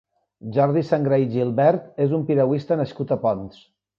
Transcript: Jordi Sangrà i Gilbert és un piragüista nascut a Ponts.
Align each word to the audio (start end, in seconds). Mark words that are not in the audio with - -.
Jordi 0.53 0.81
Sangrà 0.87 1.19
i 1.25 1.27
Gilbert 1.35 2.01
és 2.07 2.17
un 2.19 2.25
piragüista 2.31 2.81
nascut 2.83 3.17
a 3.17 3.21
Ponts. 3.27 3.63